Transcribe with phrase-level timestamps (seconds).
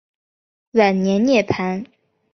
[0.71, 1.85] 晚年涅盘。